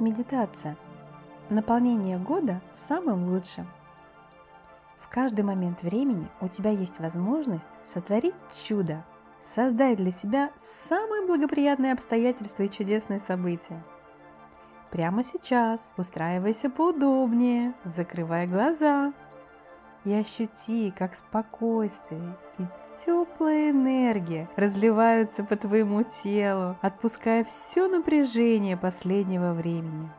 Медитация. 0.00 0.78
Наполнение 1.50 2.16
года 2.16 2.62
самым 2.72 3.30
лучшим. 3.30 3.66
В 4.98 5.10
каждый 5.10 5.42
момент 5.42 5.82
времени 5.82 6.26
у 6.40 6.48
тебя 6.48 6.70
есть 6.70 7.00
возможность 7.00 7.68
сотворить 7.84 8.34
чудо, 8.64 9.04
создать 9.42 9.98
для 9.98 10.10
себя 10.10 10.52
самые 10.56 11.26
благоприятные 11.26 11.92
обстоятельства 11.92 12.62
и 12.62 12.70
чудесные 12.70 13.20
события. 13.20 13.84
Прямо 14.90 15.22
сейчас 15.22 15.92
устраивайся 15.98 16.70
поудобнее, 16.70 17.74
закрывай 17.84 18.46
глаза 18.46 19.12
и 20.04 20.14
ощути, 20.14 20.92
как 20.96 21.14
спокойствие 21.14 22.36
и 22.58 22.62
теплая 22.96 23.70
энергия 23.70 24.48
разливаются 24.56 25.44
по 25.44 25.56
твоему 25.56 26.02
телу, 26.02 26.76
отпуская 26.80 27.44
все 27.44 27.88
напряжение 27.88 28.76
последнего 28.76 29.52
времени. 29.52 30.10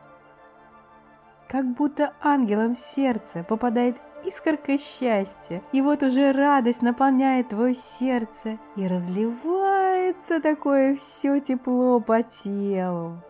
Как 1.48 1.66
будто 1.74 2.14
ангелом 2.22 2.74
в 2.74 2.78
сердце 2.78 3.44
попадает 3.44 3.96
искорка 4.24 4.78
счастья, 4.78 5.62
и 5.72 5.82
вот 5.82 6.02
уже 6.02 6.32
радость 6.32 6.80
наполняет 6.80 7.50
твое 7.50 7.74
сердце, 7.74 8.58
и 8.76 8.86
разливается 8.86 10.40
такое 10.40 10.96
все 10.96 11.40
тепло 11.40 12.00
по 12.00 12.22
телу. 12.22 13.22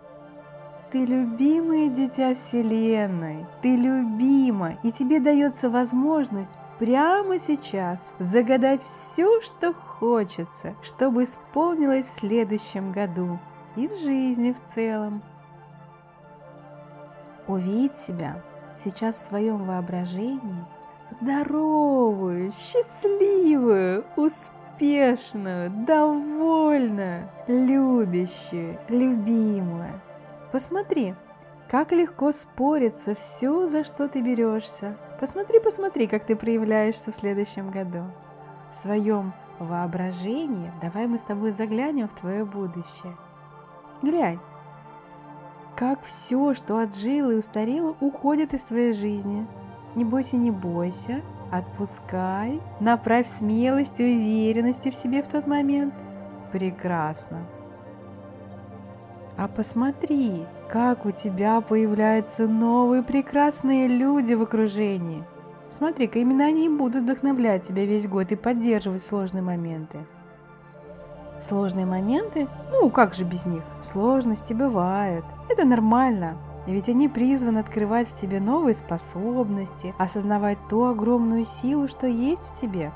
Ты 0.92 1.06
любимое 1.06 1.88
дитя 1.88 2.34
Вселенной, 2.34 3.46
ты 3.62 3.77
любима, 3.77 4.74
и 4.83 4.92
тебе 4.92 5.20
дается 5.20 5.70
возможность 5.70 6.59
прямо 6.78 7.38
сейчас 7.38 8.12
загадать 8.19 8.83
все, 8.83 9.41
что 9.41 9.73
хочется, 9.73 10.74
чтобы 10.83 11.24
исполнилось 11.24 12.05
в 12.05 12.20
следующем 12.20 12.92
году 12.92 13.38
и 13.74 13.88
в 13.88 13.98
жизни 14.00 14.52
в 14.52 14.62
целом. 14.74 15.23
Увидеть 17.48 17.97
себя 17.97 18.42
сейчас 18.77 19.16
в 19.16 19.28
своем 19.28 19.64
воображении 19.64 20.66
здоровую, 21.09 22.53
счастливую, 22.53 24.05
успешную, 24.16 25.70
довольную, 25.70 27.31
любящую, 27.48 28.78
любимую. 28.91 29.98
Посмотри, 30.53 31.14
как 31.69 31.92
легко 31.92 32.31
спорится 32.31 33.14
все, 33.14 33.67
за 33.67 33.84
что 33.84 34.06
ты 34.06 34.20
берешься. 34.20 34.98
Посмотри, 35.19 35.61
посмотри, 35.61 36.06
как 36.06 36.27
ты 36.27 36.36
проявляешься 36.36 37.11
в 37.11 37.14
следующем 37.14 37.70
году. 37.70 38.05
В 38.70 38.75
своем 38.75 39.33
воображении 39.59 40.70
давай 40.83 41.06
мы 41.06 41.19
с 41.19 41.22
тобой 41.22 41.53
заглянем 41.53 42.06
в 42.06 42.14
твое 42.14 42.44
будущее. 42.44 43.17
Глянь, 44.03 44.41
как 45.75 46.03
все, 46.03 46.53
что 46.53 46.78
отжило 46.78 47.31
и 47.31 47.39
устарело, 47.39 47.97
уходит 48.00 48.53
из 48.53 48.64
твоей 48.64 48.92
жизни. 48.92 49.47
Не 49.94 50.05
бойся, 50.05 50.37
не 50.37 50.50
бойся, 50.50 51.22
отпускай, 51.50 52.61
направь 52.78 53.27
смелость 53.27 54.00
и 54.00 54.05
уверенности 54.05 54.91
в 54.91 54.94
себе 54.94 55.22
в 55.22 55.28
тот 55.28 55.47
момент. 55.47 55.94
Прекрасно. 56.50 57.47
А 59.42 59.48
посмотри, 59.48 60.46
как 60.68 61.04
у 61.04 61.10
тебя 61.10 61.60
появляются 61.60 62.46
новые 62.46 63.02
прекрасные 63.02 63.88
люди 63.88 64.34
в 64.34 64.42
окружении. 64.42 65.24
Смотри-ка, 65.68 66.20
именно 66.20 66.44
они 66.44 66.68
будут 66.68 67.02
вдохновлять 67.02 67.64
тебя 67.64 67.84
весь 67.84 68.06
год 68.06 68.30
и 68.30 68.36
поддерживать 68.36 69.02
сложные 69.02 69.42
моменты. 69.42 70.06
Сложные 71.42 71.86
моменты? 71.86 72.46
Ну, 72.70 72.88
как 72.88 73.14
же 73.14 73.24
без 73.24 73.44
них? 73.44 73.64
Сложности 73.82 74.52
бывают. 74.52 75.24
Это 75.50 75.66
нормально. 75.66 76.36
Ведь 76.68 76.88
они 76.88 77.08
призваны 77.08 77.58
открывать 77.58 78.06
в 78.06 78.16
тебе 78.16 78.38
новые 78.38 78.76
способности, 78.76 79.92
осознавать 79.98 80.58
ту 80.70 80.84
огромную 80.84 81.46
силу, 81.46 81.88
что 81.88 82.06
есть 82.06 82.44
в 82.44 82.60
тебе. 82.60 82.92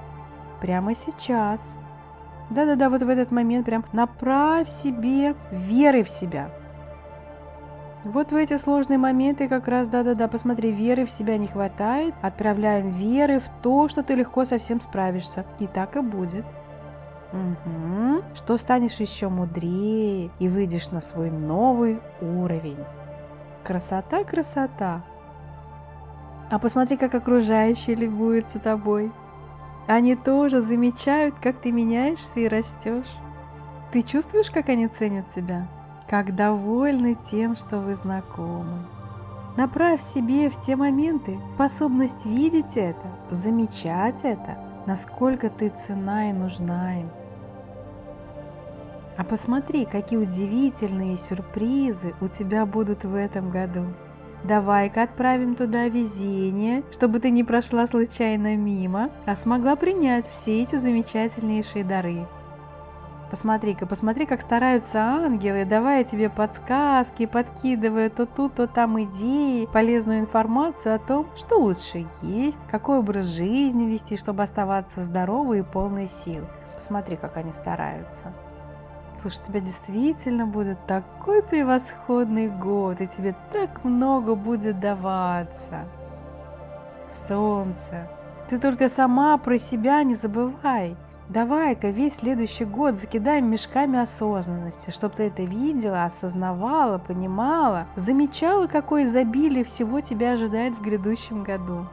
Прямо 0.60 0.94
сейчас– 0.94 1.74
да-да-да, 2.50 2.90
вот 2.90 3.02
в 3.02 3.08
этот 3.08 3.30
момент 3.30 3.66
прям 3.66 3.84
направь 3.92 4.68
себе 4.68 5.34
веры 5.50 6.04
в 6.04 6.10
себя. 6.10 6.50
Вот 8.04 8.30
в 8.30 8.36
эти 8.36 8.56
сложные 8.56 8.98
моменты 8.98 9.48
как 9.48 9.66
раз, 9.66 9.88
да-да-да, 9.88 10.28
посмотри, 10.28 10.70
веры 10.70 11.04
в 11.04 11.10
себя 11.10 11.38
не 11.38 11.48
хватает, 11.48 12.14
отправляем 12.22 12.90
веры 12.90 13.40
в 13.40 13.48
то, 13.62 13.88
что 13.88 14.04
ты 14.04 14.14
легко 14.14 14.44
совсем 14.44 14.80
справишься. 14.80 15.44
И 15.58 15.66
так 15.66 15.96
и 15.96 16.00
будет. 16.00 16.44
Угу. 17.32 18.22
Что 18.34 18.56
станешь 18.58 19.00
еще 19.00 19.28
мудрее 19.28 20.30
и 20.38 20.48
выйдешь 20.48 20.92
на 20.92 21.00
свой 21.00 21.30
новый 21.30 21.98
уровень. 22.20 22.78
Красота, 23.64 24.22
красота. 24.22 25.04
А 26.48 26.60
посмотри, 26.60 26.96
как 26.96 27.12
окружающие 27.16 27.96
любуются 27.96 28.60
тобой. 28.60 29.10
Они 29.86 30.16
тоже 30.16 30.60
замечают, 30.60 31.36
как 31.40 31.58
ты 31.58 31.70
меняешься 31.70 32.40
и 32.40 32.48
растешь. 32.48 33.16
Ты 33.92 34.02
чувствуешь, 34.02 34.50
как 34.50 34.68
они 34.68 34.88
ценят 34.88 35.28
тебя? 35.28 35.68
Как 36.08 36.34
довольны 36.34 37.14
тем, 37.14 37.54
что 37.56 37.78
вы 37.78 37.94
знакомы. 37.94 38.84
Направь 39.56 40.02
себе 40.02 40.50
в 40.50 40.60
те 40.60 40.76
моменты 40.76 41.38
способность 41.54 42.26
видеть 42.26 42.76
это, 42.76 43.06
замечать 43.30 44.22
это, 44.22 44.58
насколько 44.86 45.48
ты 45.48 45.70
цена 45.70 46.30
и 46.30 46.32
нужна 46.32 47.00
им. 47.00 47.08
А 49.16 49.24
посмотри, 49.24 49.86
какие 49.86 50.18
удивительные 50.18 51.16
сюрпризы 51.16 52.14
у 52.20 52.26
тебя 52.26 52.66
будут 52.66 53.04
в 53.04 53.14
этом 53.14 53.50
году. 53.50 53.86
Давай-ка 54.44 55.02
отправим 55.02 55.54
туда 55.56 55.88
везение, 55.88 56.84
чтобы 56.90 57.20
ты 57.20 57.30
не 57.30 57.42
прошла 57.42 57.86
случайно 57.86 58.56
мимо, 58.56 59.10
а 59.24 59.34
смогла 59.34 59.76
принять 59.76 60.28
все 60.28 60.62
эти 60.62 60.76
замечательнейшие 60.76 61.84
дары. 61.84 62.26
Посмотри-ка, 63.28 63.86
посмотри, 63.86 64.24
как 64.24 64.40
стараются 64.40 65.00
ангелы, 65.00 65.64
давая 65.64 66.04
тебе 66.04 66.30
подсказки, 66.30 67.26
подкидывая 67.26 68.08
то 68.08 68.24
тут, 68.24 68.54
то 68.54 68.68
там 68.68 69.02
идеи, 69.02 69.66
полезную 69.72 70.20
информацию 70.20 70.94
о 70.94 71.00
том, 71.00 71.26
что 71.34 71.56
лучше 71.56 72.06
есть, 72.22 72.60
какой 72.70 72.98
образ 72.98 73.26
жизни 73.26 73.90
вести, 73.90 74.16
чтобы 74.16 74.44
оставаться 74.44 75.02
здоровой 75.02 75.60
и 75.60 75.62
полной 75.62 76.06
сил. 76.06 76.44
Посмотри, 76.76 77.16
как 77.16 77.36
они 77.36 77.50
стараются. 77.50 78.32
Слушай, 79.20 79.40
у 79.40 79.44
тебя 79.46 79.60
действительно 79.60 80.46
будет 80.46 80.78
такой 80.86 81.42
превосходный 81.42 82.48
год, 82.48 83.00
и 83.00 83.06
тебе 83.06 83.34
так 83.50 83.82
много 83.84 84.34
будет 84.34 84.78
даваться. 84.78 85.84
Солнце, 87.10 88.08
ты 88.48 88.58
только 88.58 88.88
сама 88.88 89.38
про 89.38 89.58
себя 89.58 90.02
не 90.02 90.14
забывай. 90.14 90.96
Давай-ка 91.28 91.88
весь 91.88 92.16
следующий 92.16 92.64
год 92.64 92.96
закидаем 92.96 93.50
мешками 93.50 93.98
осознанности, 93.98 94.90
чтобы 94.90 95.16
ты 95.16 95.24
это 95.24 95.42
видела, 95.42 96.04
осознавала, 96.04 96.98
понимала, 96.98 97.86
замечала, 97.96 98.68
какое 98.68 99.04
изобилие 99.04 99.64
всего 99.64 100.00
тебя 100.00 100.32
ожидает 100.32 100.74
в 100.74 100.82
грядущем 100.82 101.42
году. 101.42 101.86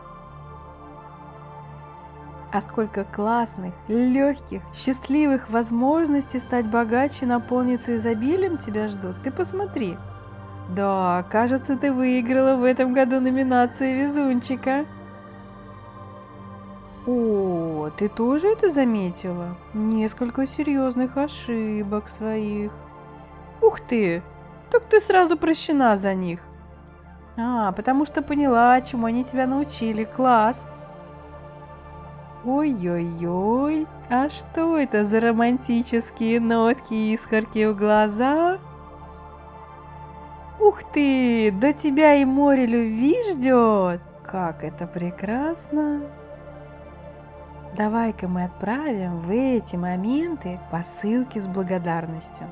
А 2.53 2.61
сколько 2.61 3.03
классных, 3.03 3.73
легких, 3.87 4.61
счастливых 4.75 5.49
возможностей 5.49 6.37
стать 6.37 6.67
богаче, 6.67 7.25
наполниться 7.25 7.97
изобилием 7.97 8.57
тебя 8.57 8.87
ждут. 8.87 9.15
Ты 9.23 9.31
посмотри. 9.31 9.97
Да, 10.69 11.25
кажется, 11.31 11.75
ты 11.75 11.91
выиграла 11.91 12.55
в 12.55 12.63
этом 12.63 12.93
году 12.93 13.19
номинацию 13.19 14.03
везунчика. 14.03 14.85
О, 17.07 17.89
ты 17.97 18.07
тоже 18.07 18.49
это 18.49 18.69
заметила? 18.69 19.57
Несколько 19.73 20.45
серьезных 20.45 21.17
ошибок 21.17 22.07
своих. 22.07 22.71
Ух 23.63 23.79
ты, 23.79 24.21
так 24.69 24.83
ты 24.83 25.01
сразу 25.01 25.37
прощена 25.37 25.97
за 25.97 26.13
них. 26.13 26.39
А, 27.35 27.71
потому 27.71 28.05
что 28.05 28.21
поняла, 28.21 28.79
чему 28.81 29.07
они 29.07 29.23
тебя 29.23 29.47
научили. 29.47 30.03
Класс. 30.03 30.67
Ой-ой-ой, 32.45 33.87
а 34.09 34.29
что 34.29 34.77
это 34.77 35.05
за 35.05 35.21
романтические 35.21 36.41
нотки 36.41 36.93
и 36.93 37.13
искорки 37.13 37.65
в 37.65 37.77
глазах? 37.77 38.59
Ух 40.59 40.83
ты, 40.83 41.51
до 41.51 41.71
тебя 41.71 42.15
и 42.15 42.25
море 42.25 42.65
любви 42.65 43.15
ждет! 43.31 44.01
Как 44.23 44.63
это 44.63 44.87
прекрасно! 44.87 46.01
Давай-ка 47.77 48.27
мы 48.27 48.43
отправим 48.43 49.19
в 49.19 49.31
эти 49.31 49.77
моменты 49.77 50.59
посылки 50.69 51.39
с 51.39 51.47
благодарностью, 51.47 52.45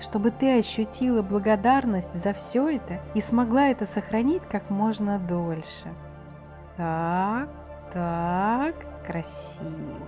чтобы 0.00 0.30
ты 0.30 0.58
ощутила 0.58 1.22
благодарность 1.22 2.14
за 2.20 2.32
все 2.32 2.76
это 2.76 3.00
и 3.14 3.20
смогла 3.20 3.68
это 3.68 3.86
сохранить 3.86 4.42
как 4.46 4.68
можно 4.70 5.18
дольше. 5.18 5.88
Так, 6.76 7.48
так, 7.92 8.74
красиво. 9.06 9.98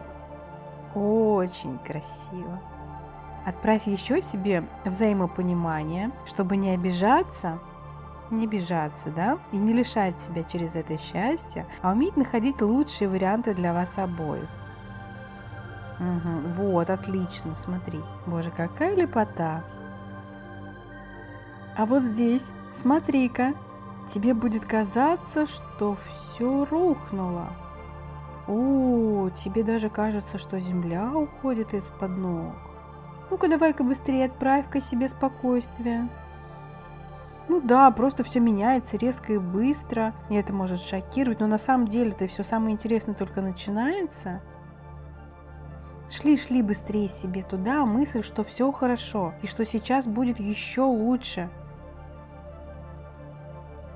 Очень 0.95 1.79
красиво. 1.79 2.61
Отправь 3.47 3.87
еще 3.87 4.23
себе 4.23 4.65
взаимопонимание, 4.85 6.11
чтобы 6.25 6.57
не 6.57 6.71
обижаться 6.71 7.59
не 8.31 8.45
обижаться, 8.45 9.11
да, 9.11 9.39
и 9.53 9.57
не 9.57 9.73
лишать 9.73 10.19
себя 10.21 10.45
через 10.45 10.75
это 10.75 10.99
счастья, 10.99 11.67
а 11.83 11.93
уметь 11.93 12.17
находить 12.17 12.61
лучшие 12.61 13.09
варианты 13.09 13.55
для 13.55 13.73
вас 13.73 13.99
обоих. 13.99 14.49
Угу, 16.01 16.63
вот, 16.63 16.91
отлично, 16.91 17.55
смотри. 17.55 18.01
Боже, 18.27 18.51
какая 18.51 18.95
лепота. 18.97 19.63
А 21.77 21.87
вот 21.87 22.03
здесь, 22.03 22.53
смотри-ка, 22.73 23.55
тебе 24.09 24.35
будет 24.35 24.65
казаться, 24.65 25.47
что 25.47 25.97
все 25.97 26.65
рухнуло. 26.65 27.49
О, 28.47 29.31
тебе 29.31 29.63
даже 29.63 29.89
кажется, 29.89 30.39
что 30.39 30.61
земля 30.61 31.11
уходит 31.15 31.73
из-под 31.73 32.11
ног. 32.11 32.55
Ну-ка, 33.31 33.49
давай-ка 33.49 33.83
быстрее 33.83 34.27
отправь-ка 34.27 34.81
себе 34.81 35.09
спокойствие. 35.09 36.09
Ну 37.49 37.61
да, 37.61 37.91
просто 37.91 38.25
все 38.25 38.41
меняется 38.41 38.97
резко 38.97 39.35
и 39.35 39.39
быстро, 39.39 40.15
и 40.31 40.35
это 40.35 40.53
может 40.53 40.81
шокировать, 40.81 41.41
но 41.41 41.47
на 41.47 41.59
самом 41.59 41.87
деле-то 41.87 42.27
все 42.27 42.43
самое 42.43 42.75
интересное 42.75 43.15
только 43.15 43.41
начинается. 43.43 44.41
Шли-шли 46.11 46.63
быстрее 46.63 47.09
себе 47.09 47.43
туда, 47.43 47.85
мысль, 47.87 48.23
что 48.23 48.45
все 48.45 48.71
хорошо, 48.73 49.35
и 49.43 49.47
что 49.47 49.65
сейчас 49.65 50.07
будет 50.07 50.39
еще 50.39 50.83
лучше. 50.83 51.51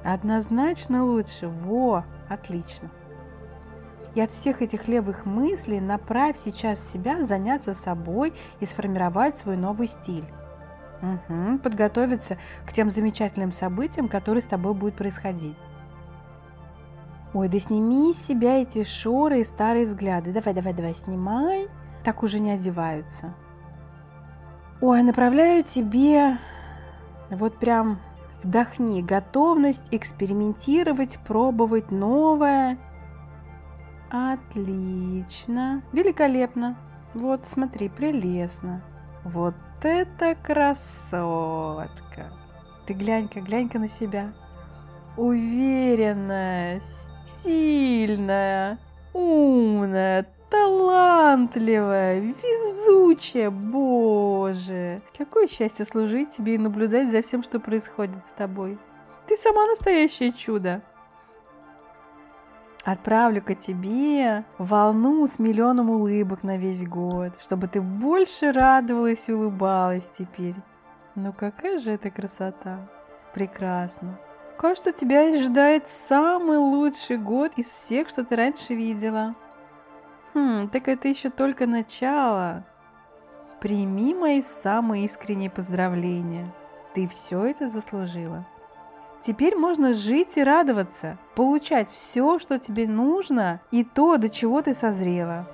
Однозначно 0.04 1.04
лучше. 1.04 1.48
Во, 1.48 2.04
отлично. 2.28 2.90
И 4.18 4.20
от 4.20 4.32
всех 4.32 4.62
этих 4.62 4.88
левых 4.88 5.26
мыслей 5.26 5.78
направь 5.78 6.36
сейчас 6.36 6.80
себя 6.80 7.24
заняться 7.24 7.72
собой 7.72 8.32
и 8.58 8.66
сформировать 8.66 9.38
свой 9.38 9.56
новый 9.56 9.86
стиль. 9.86 10.24
Угу, 11.00 11.58
подготовиться 11.58 12.36
к 12.66 12.72
тем 12.72 12.90
замечательным 12.90 13.52
событиям, 13.52 14.08
которые 14.08 14.42
с 14.42 14.48
тобой 14.48 14.74
будут 14.74 14.96
происходить. 14.96 15.54
Ой, 17.32 17.48
да 17.48 17.60
сними 17.60 18.12
с 18.12 18.20
себя 18.20 18.60
эти 18.60 18.82
шоры 18.82 19.38
и 19.38 19.44
старые 19.44 19.86
взгляды. 19.86 20.32
Давай, 20.32 20.52
давай, 20.52 20.72
давай, 20.72 20.96
снимай. 20.96 21.68
Так 22.02 22.24
уже 22.24 22.40
не 22.40 22.50
одеваются. 22.50 23.36
Ой, 24.80 25.00
направляю 25.04 25.62
тебе 25.62 26.38
вот 27.30 27.56
прям 27.58 28.00
вдохни 28.42 29.00
готовность 29.00 29.86
экспериментировать, 29.92 31.20
пробовать 31.24 31.92
новое. 31.92 32.78
Отлично. 34.10 35.82
Великолепно. 35.92 36.76
Вот, 37.14 37.46
смотри, 37.46 37.88
прелестно. 37.88 38.82
Вот 39.24 39.54
это 39.82 40.34
красотка! 40.42 42.32
Ты 42.86 42.94
глянь-ка, 42.94 43.40
глянь-ка 43.40 43.78
на 43.78 43.88
себя. 43.88 44.32
Уверенная, 45.16 46.80
стильная, 46.80 48.78
умная, 49.12 50.26
талантливая, 50.48 52.20
везучая, 52.20 53.50
боже! 53.50 55.02
Какое 55.16 55.48
счастье 55.48 55.84
служить 55.84 56.30
тебе 56.30 56.54
и 56.54 56.58
наблюдать 56.58 57.10
за 57.10 57.20
всем, 57.20 57.42
что 57.42 57.60
происходит 57.60 58.26
с 58.26 58.30
тобой. 58.30 58.78
Ты 59.26 59.36
сама 59.36 59.66
настоящее 59.66 60.32
чудо. 60.32 60.82
Отправлю-ка 62.84 63.54
тебе 63.54 64.44
волну 64.56 65.26
с 65.26 65.38
миллионом 65.38 65.90
улыбок 65.90 66.42
на 66.42 66.56
весь 66.56 66.86
год, 66.86 67.32
чтобы 67.40 67.68
ты 67.68 67.80
больше 67.80 68.52
радовалась 68.52 69.28
и 69.28 69.32
улыбалась 69.32 70.08
теперь. 70.08 70.54
Ну 71.14 71.32
какая 71.32 71.78
же 71.78 71.90
это 71.90 72.10
красота! 72.10 72.88
Прекрасно! 73.34 74.18
Кажется, 74.58 74.90
тебя 74.90 75.36
ждает 75.36 75.86
самый 75.86 76.58
лучший 76.58 77.18
год 77.18 77.52
из 77.56 77.66
всех, 77.66 78.08
что 78.08 78.24
ты 78.24 78.34
раньше 78.34 78.74
видела. 78.74 79.36
Хм, 80.34 80.68
так 80.68 80.88
это 80.88 81.08
еще 81.08 81.30
только 81.30 81.66
начало. 81.66 82.64
Прими 83.60 84.14
мои 84.14 84.42
самые 84.42 85.04
искренние 85.04 85.50
поздравления. 85.50 86.46
Ты 86.94 87.06
все 87.06 87.44
это 87.44 87.68
заслужила. 87.68 88.46
Теперь 89.20 89.56
можно 89.56 89.92
жить 89.92 90.36
и 90.36 90.44
радоваться, 90.44 91.18
получать 91.34 91.90
все, 91.90 92.38
что 92.38 92.58
тебе 92.58 92.86
нужно, 92.86 93.60
и 93.70 93.82
то, 93.84 94.16
до 94.16 94.28
чего 94.28 94.62
ты 94.62 94.74
созрела. 94.74 95.46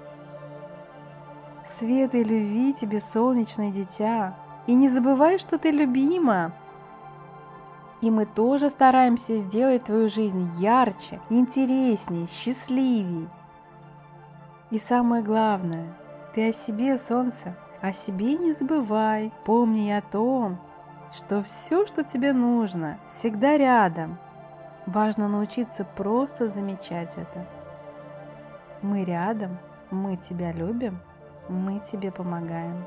Свет 1.64 2.14
и 2.14 2.22
любви 2.22 2.74
тебе, 2.74 3.00
солнечное 3.00 3.70
дитя. 3.70 4.36
И 4.66 4.74
не 4.74 4.88
забывай, 4.88 5.38
что 5.38 5.58
ты 5.58 5.70
любима. 5.70 6.52
И 8.02 8.10
мы 8.10 8.26
тоже 8.26 8.68
стараемся 8.68 9.38
сделать 9.38 9.84
твою 9.84 10.10
жизнь 10.10 10.50
ярче, 10.58 11.20
интереснее, 11.30 12.26
счастливее. 12.28 13.30
И 14.70 14.78
самое 14.78 15.22
главное, 15.22 15.96
ты 16.34 16.50
о 16.50 16.52
себе, 16.52 16.98
солнце, 16.98 17.56
о 17.80 17.94
себе 17.94 18.36
не 18.36 18.52
забывай. 18.52 19.32
Помни 19.46 19.90
о 19.90 20.02
том, 20.02 20.58
что 21.14 21.42
все, 21.42 21.86
что 21.86 22.02
тебе 22.02 22.32
нужно, 22.32 22.98
всегда 23.06 23.56
рядом. 23.56 24.18
Важно 24.86 25.28
научиться 25.28 25.84
просто 25.84 26.48
замечать 26.48 27.16
это. 27.16 27.46
Мы 28.82 29.04
рядом, 29.04 29.58
мы 29.90 30.16
тебя 30.16 30.52
любим, 30.52 31.00
мы 31.48 31.78
тебе 31.78 32.10
помогаем. 32.10 32.84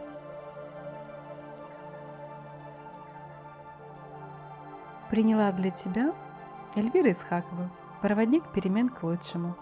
Приняла 5.10 5.52
для 5.54 5.72
тебя 5.72 6.14
Эльвира 6.76 7.12
Исхакова, 7.12 7.72
проводник 8.02 8.44
перемен 8.52 8.90
к 8.90 9.02
лучшему. 9.04 9.56